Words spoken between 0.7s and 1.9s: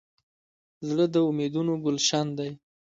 زړه د امیدونو